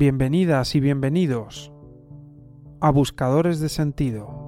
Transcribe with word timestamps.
Bienvenidas 0.00 0.74
y 0.76 0.80
bienvenidos 0.80 1.74
a 2.80 2.90
Buscadores 2.90 3.60
de 3.60 3.68
Sentido. 3.68 4.40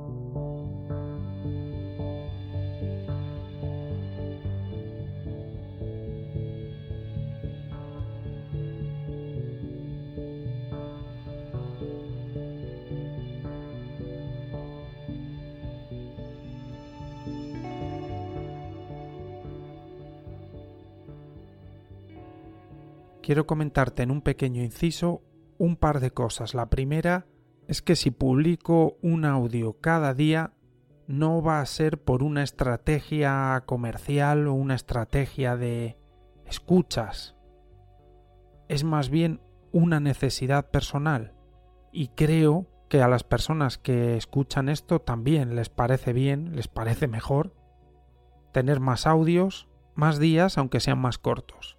quiero 23.23 23.47
comentarte 23.47 24.03
en 24.03 24.11
un 24.11 24.21
pequeño 24.21 24.63
inciso 24.63 25.23
un 25.59 25.77
par 25.77 26.01
de 26.01 26.11
cosas. 26.11 26.55
La 26.55 26.71
primera 26.71 27.27
es 27.69 27.83
que 27.83 27.97
si 27.97 28.11
publico 28.11 28.97
un 29.03 29.25
audio 29.25 29.81
cada 29.81 30.15
día 30.15 30.53
no 31.07 31.43
va 31.43 31.61
a 31.61 31.67
ser 31.67 32.03
por 32.03 32.23
una 32.23 32.43
estrategia 32.43 33.63
comercial 33.67 34.47
o 34.47 34.55
una 34.55 34.75
estrategia 34.75 35.57
de 35.57 35.99
escuchas. 36.47 37.37
Es 38.69 38.85
más 38.85 39.11
bien 39.11 39.41
una 39.73 40.01
necesidad 40.01 40.71
personal. 40.71 41.35
Y 41.93 42.09
creo 42.09 42.67
que 42.89 43.03
a 43.03 43.09
las 43.09 43.25
personas 43.25 43.79
que 43.79 44.17
escuchan 44.17 44.69
esto 44.69 45.01
también 45.01 45.57
les 45.57 45.69
parece 45.69 46.13
bien, 46.13 46.55
les 46.57 46.69
parece 46.69 47.09
mejor 47.09 47.55
tener 48.53 48.81
más 48.81 49.07
audios, 49.07 49.69
más 49.95 50.19
días, 50.19 50.59
aunque 50.59 50.81
sean 50.81 50.99
más 50.99 51.19
cortos. 51.19 51.79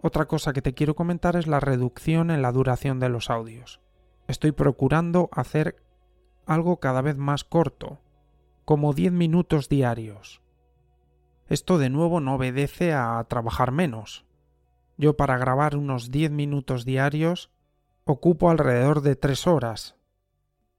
Otra 0.00 0.26
cosa 0.26 0.52
que 0.52 0.62
te 0.62 0.74
quiero 0.74 0.94
comentar 0.94 1.34
es 1.34 1.48
la 1.48 1.58
reducción 1.58 2.30
en 2.30 2.40
la 2.40 2.52
duración 2.52 3.00
de 3.00 3.08
los 3.08 3.30
audios. 3.30 3.80
Estoy 4.28 4.52
procurando 4.52 5.28
hacer 5.32 5.82
algo 6.46 6.78
cada 6.78 7.02
vez 7.02 7.16
más 7.16 7.42
corto, 7.42 7.98
como 8.64 8.92
10 8.92 9.12
minutos 9.12 9.68
diarios. 9.68 10.40
Esto 11.48 11.78
de 11.78 11.90
nuevo 11.90 12.20
no 12.20 12.36
obedece 12.36 12.92
a 12.92 13.24
trabajar 13.28 13.72
menos. 13.72 14.24
Yo 14.96 15.16
para 15.16 15.36
grabar 15.36 15.76
unos 15.76 16.12
10 16.12 16.30
minutos 16.30 16.84
diarios 16.84 17.50
ocupo 18.04 18.50
alrededor 18.50 19.00
de 19.00 19.16
3 19.16 19.48
horas. 19.48 19.96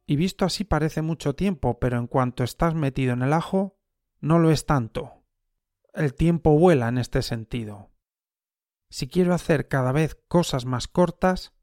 Y 0.06 0.16
visto 0.16 0.46
así 0.46 0.64
parece 0.64 1.02
mucho 1.02 1.36
tiempo, 1.36 1.78
pero 1.80 1.98
en 1.98 2.08
cuanto 2.08 2.46
estás 2.46 2.74
metido 2.74 3.14
en 3.14 3.22
el 3.22 3.34
ajo, 3.34 3.76
no 4.22 4.40
lo 4.40 4.50
es 4.50 4.66
tanto. 4.66 5.24
El 5.94 6.14
tiempo 6.14 6.58
vuela 6.58 6.88
en 6.88 7.00
este 7.00 7.22
sentido 7.22 7.90
si 8.90 9.08
quiero 9.08 9.34
hacer 9.34 9.68
cada 9.68 9.92
vez 9.92 10.16
cosas 10.28 10.66
más 10.66 10.88
cortas, 10.88 11.54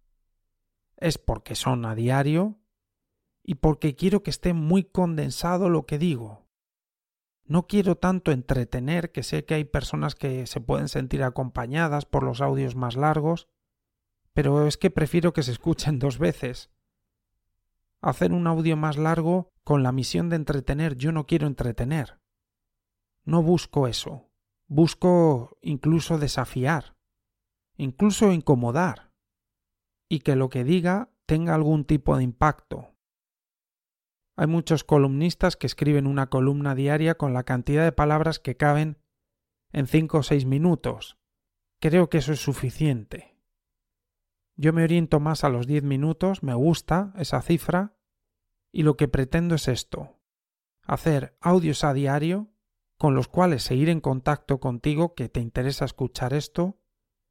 es 0.97 1.19
porque 1.19 1.55
son 1.57 1.85
a 1.85 1.95
diario 1.95 2.61
y 3.43 3.57
porque 3.57 3.97
quiero 3.97 4.23
que 4.23 4.31
esté 4.31 4.55
muy 4.55 4.85
condensado 4.85 5.69
lo 5.69 5.87
que 5.87 5.99
digo. 5.99 6.47
No 7.45 7.67
quiero 7.67 7.97
tanto 7.97 8.33
entretener, 8.33 9.13
que 9.13 9.23
sé 9.23 9.45
que 9.45 9.55
hay 9.55 9.65
personas 9.65 10.15
que 10.15 10.47
se 10.47 10.61
pueden 10.61 10.89
sentir 10.89 11.23
acompañadas 11.23 12.07
por 12.07 12.23
los 12.23 12.41
audios 12.41 12.75
más 12.75 12.97
largos, 12.97 13.49
pero 14.33 14.67
es 14.67 14.77
que 14.77 14.91
prefiero 14.91 15.33
que 15.33 15.43
se 15.43 15.53
escuchen 15.53 15.99
dos 16.01 16.19
veces. 16.19 16.71
Hacer 18.01 18.33
un 18.33 18.47
audio 18.47 18.77
más 18.77 18.97
largo 18.97 19.53
con 19.65 19.83
la 19.83 19.93
misión 19.93 20.29
de 20.29 20.37
entretener, 20.37 20.97
yo 20.97 21.13
no 21.13 21.27
quiero 21.27 21.47
entretener. 21.47 22.21
No 23.25 23.43
busco 23.43 23.89
eso. 23.89 24.31
Busco 24.69 25.59
incluso 25.61 26.19
desafiar 26.19 26.96
incluso 27.77 28.33
incomodar, 28.33 29.13
y 30.09 30.21
que 30.21 30.37
lo 30.37 30.49
que 30.49 30.65
diga 30.65 31.11
tenga 31.27 31.55
algún 31.55 31.85
tipo 31.85 32.17
de 32.17 32.25
impacto. 32.25 32.95
Hay 34.37 34.47
muchos 34.47 34.85
columnistas 34.85 35.57
que 35.57 35.67
escriben 35.67 36.07
una 36.07 36.29
columna 36.29 36.75
diaria 36.75 37.17
con 37.17 37.33
la 37.33 37.45
cantidad 37.45 37.85
de 37.85 37.93
palabras 37.93 38.39
que 38.39 38.57
caben 38.57 38.99
en 39.73 39.87
cinco 39.87 40.19
o 40.19 40.23
seis 40.23 40.45
minutos. 40.45 41.19
Creo 41.81 42.09
que 42.09 42.19
eso 42.19 42.33
es 42.33 42.41
suficiente. 42.41 43.37
Yo 44.57 44.73
me 44.73 44.85
oriento 44.85 45.21
más 45.21 45.45
a 45.45 45.49
los 45.49 45.67
diez 45.67 45.83
minutos, 45.83 46.43
me 46.43 46.55
gusta 46.55 47.13
esa 47.17 47.43
cifra, 47.43 47.97
y 48.73 48.83
lo 48.83 48.97
que 48.97 49.09
pretendo 49.09 49.55
es 49.55 49.69
esto 49.69 50.17
hacer 50.87 51.37
audios 51.41 51.85
a 51.85 51.93
diario 51.93 52.49
con 52.97 53.15
los 53.15 53.29
cuales 53.29 53.63
seguir 53.63 53.89
en 53.89 54.01
contacto 54.01 54.59
contigo 54.59 55.15
que 55.15 55.29
te 55.29 55.41
interesa 55.41 55.85
escuchar 55.85 56.33
esto 56.33 56.79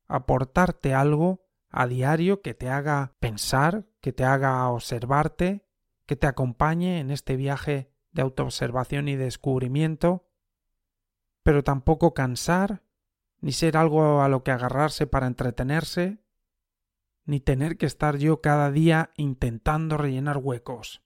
aportarte 0.07 0.93
algo 0.93 1.45
a 1.69 1.88
diario 1.88 2.41
que 2.41 2.53
te 2.53 2.69
haga 2.69 3.16
pensar, 3.19 3.85
que 4.01 4.13
te 4.13 4.23
haga 4.23 4.67
observarte, 4.69 5.66
que 6.05 6.16
te 6.16 6.27
acompañe 6.27 6.99
en 6.99 7.11
este 7.11 7.35
viaje 7.35 7.91
de 8.11 8.21
autoobservación 8.21 9.07
y 9.07 9.15
descubrimiento, 9.15 10.29
pero 11.44 11.63
tampoco 11.63 12.13
cansar, 12.13 12.83
ni 13.41 13.51
ser 13.51 13.77
algo 13.77 14.21
a 14.21 14.29
lo 14.29 14.44
que 14.44 14.51
agarrarse 14.51 15.05
para 15.05 15.27
entretenerse, 15.27 16.23
ni 17.25 17.39
tener 17.39 17.77
que 17.77 17.85
estar 17.85 18.17
yo 18.17 18.41
cada 18.41 18.71
día 18.71 19.11
intentando 19.17 19.97
rellenar 19.97 20.38
huecos. 20.38 21.03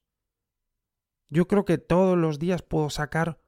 Yo 1.30 1.48
creo 1.48 1.66
que 1.66 1.78
todos 1.78 2.18
los 2.18 2.40
días 2.40 2.62
puedo 2.62 2.90
sacar 2.90 3.40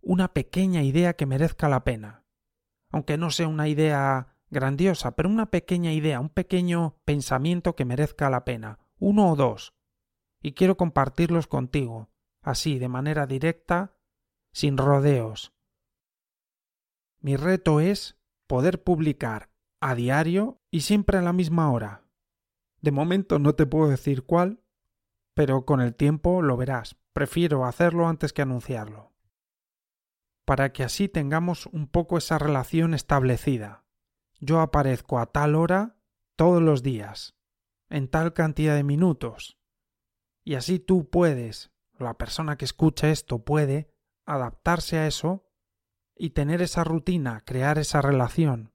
una 0.00 0.32
pequeña 0.32 0.82
idea 0.82 1.14
que 1.14 1.26
merezca 1.26 1.68
la 1.68 1.84
pena, 1.84 2.24
aunque 2.90 3.18
no 3.18 3.30
sea 3.30 3.48
una 3.48 3.68
idea 3.68 4.33
grandiosa, 4.54 5.14
pero 5.14 5.28
una 5.28 5.50
pequeña 5.50 5.92
idea, 5.92 6.18
un 6.20 6.30
pequeño 6.30 6.96
pensamiento 7.04 7.76
que 7.76 7.84
merezca 7.84 8.30
la 8.30 8.46
pena, 8.46 8.78
uno 8.98 9.30
o 9.30 9.36
dos, 9.36 9.74
y 10.40 10.52
quiero 10.52 10.78
compartirlos 10.78 11.46
contigo, 11.46 12.08
así, 12.40 12.78
de 12.78 12.88
manera 12.88 13.26
directa, 13.26 13.98
sin 14.52 14.78
rodeos. 14.78 15.52
Mi 17.20 17.36
reto 17.36 17.80
es 17.80 18.18
poder 18.46 18.82
publicar 18.82 19.50
a 19.80 19.94
diario 19.94 20.62
y 20.70 20.80
siempre 20.80 21.18
a 21.18 21.22
la 21.22 21.32
misma 21.34 21.70
hora. 21.70 22.04
De 22.80 22.92
momento 22.92 23.38
no 23.38 23.54
te 23.54 23.66
puedo 23.66 23.88
decir 23.88 24.24
cuál, 24.24 24.62
pero 25.34 25.64
con 25.66 25.80
el 25.80 25.94
tiempo 25.94 26.40
lo 26.40 26.56
verás. 26.56 26.96
Prefiero 27.12 27.64
hacerlo 27.64 28.08
antes 28.08 28.32
que 28.32 28.42
anunciarlo. 28.42 29.12
Para 30.44 30.72
que 30.72 30.84
así 30.84 31.08
tengamos 31.08 31.66
un 31.66 31.86
poco 31.86 32.18
esa 32.18 32.38
relación 32.38 32.92
establecida 32.92 33.83
yo 34.44 34.60
aparezco 34.60 35.18
a 35.18 35.26
tal 35.26 35.54
hora 35.54 35.96
todos 36.36 36.62
los 36.62 36.82
días, 36.82 37.36
en 37.88 38.08
tal 38.08 38.32
cantidad 38.34 38.74
de 38.74 38.84
minutos. 38.84 39.58
Y 40.44 40.54
así 40.54 40.78
tú 40.78 41.08
puedes, 41.08 41.72
la 41.98 42.18
persona 42.18 42.56
que 42.56 42.64
escucha 42.64 43.10
esto 43.10 43.44
puede, 43.44 43.90
adaptarse 44.26 44.98
a 44.98 45.06
eso 45.06 45.46
y 46.16 46.30
tener 46.30 46.62
esa 46.62 46.84
rutina, 46.84 47.42
crear 47.44 47.78
esa 47.78 48.02
relación. 48.02 48.72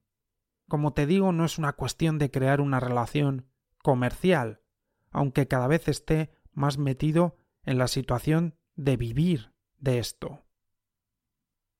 Como 0.68 0.92
te 0.92 1.06
digo, 1.06 1.32
no 1.32 1.44
es 1.44 1.58
una 1.58 1.72
cuestión 1.72 2.18
de 2.18 2.30
crear 2.30 2.60
una 2.60 2.80
relación 2.80 3.48
comercial, 3.82 4.62
aunque 5.10 5.48
cada 5.48 5.66
vez 5.66 5.88
esté 5.88 6.30
más 6.52 6.78
metido 6.78 7.36
en 7.64 7.78
la 7.78 7.88
situación 7.88 8.56
de 8.74 8.96
vivir 8.96 9.52
de 9.78 9.98
esto. 9.98 10.44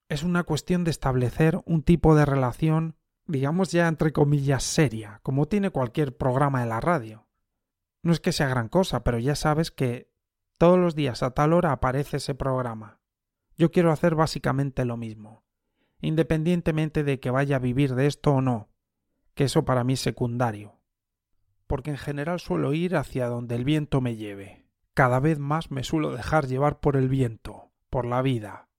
Es 0.08 0.22
una 0.22 0.44
cuestión 0.44 0.84
de 0.84 0.90
establecer 0.90 1.60
un 1.66 1.82
tipo 1.82 2.14
de 2.14 2.24
relación 2.24 2.96
digamos 3.30 3.72
ya 3.72 3.88
entre 3.88 4.12
comillas 4.12 4.62
seria, 4.62 5.20
como 5.22 5.46
tiene 5.46 5.70
cualquier 5.70 6.16
programa 6.16 6.60
de 6.60 6.66
la 6.68 6.80
radio. 6.80 7.26
No 8.02 8.12
es 8.12 8.20
que 8.20 8.32
sea 8.32 8.48
gran 8.48 8.68
cosa, 8.68 9.04
pero 9.04 9.18
ya 9.18 9.34
sabes 9.34 9.70
que 9.70 10.10
todos 10.58 10.78
los 10.78 10.94
días 10.94 11.22
a 11.22 11.30
tal 11.32 11.52
hora 11.52 11.72
aparece 11.72 12.18
ese 12.18 12.34
programa. 12.34 13.00
Yo 13.56 13.70
quiero 13.70 13.92
hacer 13.92 14.14
básicamente 14.14 14.84
lo 14.84 14.96
mismo, 14.96 15.44
independientemente 16.00 17.04
de 17.04 17.20
que 17.20 17.30
vaya 17.30 17.56
a 17.56 17.60
vivir 17.60 17.94
de 17.94 18.06
esto 18.06 18.32
o 18.32 18.40
no, 18.40 18.70
que 19.34 19.44
eso 19.44 19.64
para 19.64 19.84
mí 19.84 19.94
es 19.94 20.00
secundario. 20.00 20.80
Porque 21.66 21.90
en 21.90 21.98
general 21.98 22.40
suelo 22.40 22.72
ir 22.72 22.96
hacia 22.96 23.26
donde 23.26 23.54
el 23.54 23.64
viento 23.64 24.00
me 24.00 24.16
lleve. 24.16 24.66
Cada 24.94 25.20
vez 25.20 25.38
más 25.38 25.70
me 25.70 25.84
suelo 25.84 26.12
dejar 26.12 26.46
llevar 26.46 26.80
por 26.80 26.96
el 26.96 27.08
viento, 27.08 27.70
por 27.90 28.06
la 28.06 28.22
vida, 28.22 28.69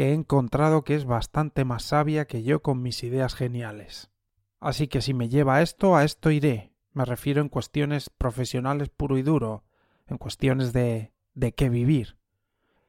que 0.00 0.12
he 0.12 0.14
encontrado 0.14 0.82
que 0.82 0.94
es 0.94 1.04
bastante 1.04 1.66
más 1.66 1.82
sabia 1.82 2.24
que 2.24 2.42
yo 2.42 2.62
con 2.62 2.80
mis 2.80 3.04
ideas 3.04 3.34
geniales. 3.34 4.10
Así 4.58 4.88
que 4.88 5.02
si 5.02 5.12
me 5.12 5.28
lleva 5.28 5.56
a 5.56 5.62
esto, 5.62 5.94
a 5.94 6.04
esto 6.04 6.30
iré. 6.30 6.72
Me 6.94 7.04
refiero 7.04 7.42
en 7.42 7.50
cuestiones 7.50 8.08
profesionales 8.08 8.88
puro 8.88 9.18
y 9.18 9.22
duro, 9.22 9.62
en 10.06 10.16
cuestiones 10.16 10.72
de 10.72 11.12
de 11.34 11.52
qué 11.52 11.68
vivir. 11.68 12.16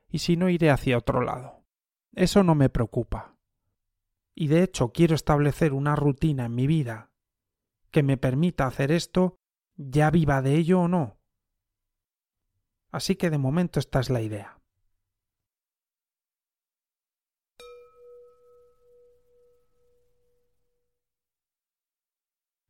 Y 0.07 0.19
si 0.19 0.37
no, 0.37 0.47
iré 0.47 0.69
hacia 0.69 0.97
otro 0.97 1.19
lado. 1.19 1.65
Eso 2.15 2.43
no 2.43 2.55
me 2.55 2.69
preocupa. 2.69 3.35
Y 4.33 4.47
de 4.47 4.63
hecho 4.63 4.93
quiero 4.93 5.13
establecer 5.13 5.73
una 5.73 5.97
rutina 5.97 6.45
en 6.45 6.55
mi 6.55 6.65
vida 6.65 7.11
que 7.91 8.03
me 8.03 8.15
permita 8.15 8.67
hacer 8.67 8.89
esto, 8.89 9.35
ya 9.75 10.11
viva 10.11 10.41
de 10.41 10.55
ello 10.55 10.79
o 10.79 10.87
no. 10.87 11.19
Así 12.89 13.17
que 13.17 13.29
de 13.29 13.37
momento 13.37 13.81
esta 13.81 13.99
es 13.99 14.09
la 14.09 14.21
idea. 14.21 14.60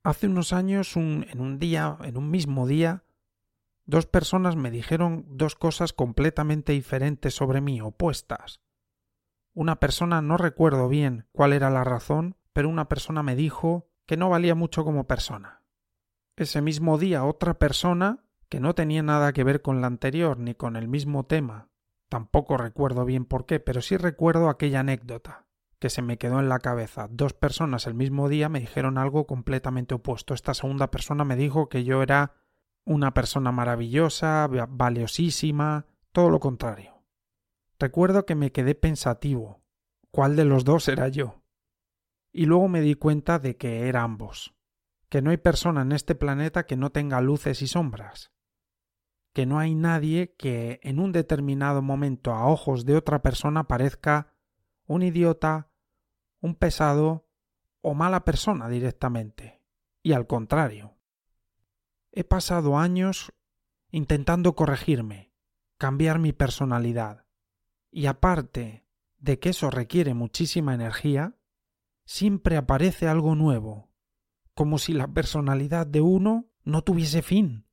Hace 0.03 0.25
unos 0.25 0.51
años, 0.51 0.95
en 0.95 1.39
un 1.39 1.59
día, 1.59 1.95
en 2.03 2.17
un 2.17 2.31
mismo 2.31 2.65
día, 2.65 3.03
dos 3.85 4.07
personas 4.07 4.55
me 4.55 4.71
dijeron 4.71 5.25
dos 5.27 5.53
cosas 5.53 5.93
completamente 5.93 6.73
diferentes 6.73 7.35
sobre 7.35 7.61
mí, 7.61 7.81
opuestas. 7.81 8.61
Una 9.53 9.79
persona 9.79 10.23
no 10.23 10.37
recuerdo 10.37 10.89
bien 10.89 11.27
cuál 11.31 11.53
era 11.53 11.69
la 11.69 11.83
razón, 11.83 12.35
pero 12.51 12.67
una 12.67 12.89
persona 12.89 13.21
me 13.21 13.35
dijo 13.35 13.91
que 14.07 14.17
no 14.17 14.29
valía 14.29 14.55
mucho 14.55 14.83
como 14.83 15.05
persona. 15.05 15.61
Ese 16.35 16.61
mismo 16.61 16.97
día 16.97 17.23
otra 17.23 17.59
persona, 17.59 18.23
que 18.49 18.59
no 18.59 18.73
tenía 18.73 19.03
nada 19.03 19.33
que 19.33 19.43
ver 19.43 19.61
con 19.61 19.81
la 19.81 19.87
anterior 19.87 20.39
ni 20.39 20.55
con 20.55 20.77
el 20.77 20.87
mismo 20.87 21.27
tema, 21.27 21.69
tampoco 22.09 22.57
recuerdo 22.57 23.05
bien 23.05 23.25
por 23.25 23.45
qué, 23.45 23.59
pero 23.59 23.81
sí 23.81 23.97
recuerdo 23.97 24.49
aquella 24.49 24.79
anécdota 24.79 25.45
que 25.81 25.89
se 25.89 26.03
me 26.03 26.19
quedó 26.19 26.39
en 26.39 26.47
la 26.47 26.59
cabeza. 26.59 27.07
Dos 27.09 27.33
personas 27.33 27.87
el 27.87 27.95
mismo 27.95 28.29
día 28.29 28.49
me 28.49 28.59
dijeron 28.59 28.99
algo 28.99 29.25
completamente 29.25 29.95
opuesto. 29.95 30.35
Esta 30.35 30.53
segunda 30.53 30.91
persona 30.91 31.25
me 31.25 31.35
dijo 31.35 31.69
que 31.69 31.83
yo 31.83 32.03
era 32.03 32.35
una 32.85 33.15
persona 33.15 33.51
maravillosa, 33.51 34.47
valiosísima, 34.69 35.87
todo 36.11 36.29
lo 36.29 36.39
contrario. 36.39 37.03
Recuerdo 37.79 38.27
que 38.27 38.35
me 38.35 38.51
quedé 38.51 38.75
pensativo. 38.75 39.63
¿Cuál 40.11 40.35
de 40.35 40.45
los 40.45 40.65
dos 40.65 40.87
era 40.87 41.07
yo? 41.07 41.41
Y 42.31 42.45
luego 42.45 42.67
me 42.67 42.81
di 42.81 42.93
cuenta 42.93 43.39
de 43.39 43.57
que 43.57 43.87
era 43.87 44.03
ambos. 44.03 44.53
Que 45.09 45.23
no 45.23 45.31
hay 45.31 45.37
persona 45.37 45.81
en 45.81 45.93
este 45.93 46.13
planeta 46.13 46.67
que 46.67 46.77
no 46.77 46.91
tenga 46.91 47.21
luces 47.21 47.63
y 47.63 47.67
sombras. 47.67 48.31
Que 49.33 49.47
no 49.47 49.57
hay 49.57 49.73
nadie 49.73 50.35
que 50.37 50.79
en 50.83 50.99
un 50.99 51.11
determinado 51.11 51.81
momento 51.81 52.33
a 52.33 52.45
ojos 52.45 52.85
de 52.85 52.97
otra 52.97 53.23
persona 53.23 53.67
parezca 53.67 54.35
un 54.85 55.01
idiota, 55.01 55.70
un 56.41 56.55
pesado 56.55 57.27
o 57.81 57.93
mala 57.93 58.25
persona 58.25 58.67
directamente. 58.67 59.61
Y 60.03 60.13
al 60.13 60.27
contrario. 60.27 60.97
He 62.11 62.23
pasado 62.23 62.77
años 62.77 63.31
intentando 63.91 64.55
corregirme, 64.55 65.33
cambiar 65.77 66.19
mi 66.19 66.33
personalidad. 66.33 67.25
Y 67.91 68.07
aparte 68.07 68.85
de 69.19 69.39
que 69.39 69.49
eso 69.49 69.69
requiere 69.69 70.13
muchísima 70.13 70.73
energía, 70.73 71.37
siempre 72.05 72.57
aparece 72.57 73.07
algo 73.07 73.35
nuevo, 73.35 73.91
como 74.53 74.79
si 74.79 74.93
la 74.93 75.07
personalidad 75.07 75.85
de 75.85 76.01
uno 76.01 76.49
no 76.63 76.83
tuviese 76.83 77.21
fin. 77.21 77.67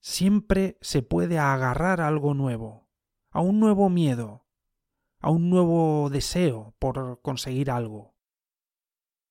Siempre 0.00 0.78
se 0.80 1.02
puede 1.02 1.38
agarrar 1.38 2.00
a 2.00 2.08
algo 2.08 2.34
nuevo, 2.34 2.88
a 3.30 3.40
un 3.40 3.60
nuevo 3.60 3.88
miedo, 3.88 4.46
a 5.20 5.30
un 5.30 5.50
nuevo 5.50 6.08
deseo 6.10 6.74
por 6.78 7.20
conseguir 7.22 7.70
algo. 7.70 8.14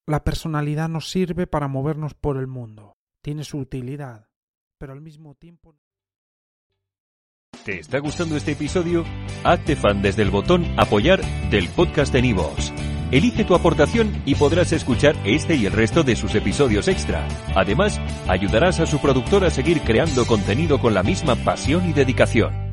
La 0.06 0.24
personalidad 0.24 0.90
nos 0.90 1.10
sirve 1.10 1.48
para 1.48 1.68
movernos 1.68 2.14
por 2.14 2.38
el 2.38 2.48
mundo, 2.48 2.98
tiene 3.22 3.44
su 3.44 3.58
utilidad, 3.58 4.30
pero 4.78 4.94
al 4.94 5.02
mismo 5.02 5.36
tiempo... 5.36 5.76
¿Te 7.66 7.80
está 7.80 8.00
gustando 8.00 8.38
este 8.38 8.54
episodio? 8.54 9.04
Hazte 9.44 9.76
fan 9.76 10.02
desde 10.02 10.22
el 10.22 10.32
botón 10.32 10.66
apoyar 10.80 11.22
del 11.50 11.68
podcast 11.70 12.14
de 12.14 12.22
Nivos. 12.22 12.72
Elige 13.12 13.44
tu 13.44 13.56
aportación 13.56 14.22
y 14.26 14.36
podrás 14.36 14.72
escuchar 14.72 15.16
este 15.26 15.56
y 15.56 15.66
el 15.66 15.74
resto 15.74 16.04
de 16.04 16.16
sus 16.16 16.36
episodios 16.36 16.88
extra. 16.88 17.28
Además, 17.56 18.00
ayudarás 18.28 18.80
a 18.80 18.86
su 18.86 19.00
productor 19.00 19.44
a 19.46 19.50
seguir 19.50 19.82
creando 19.82 20.26
contenido 20.26 20.80
con 20.80 20.94
la 20.94 21.04
misma 21.04 21.36
pasión 21.36 21.90
y 21.90 21.94
dedicación. 21.94 22.69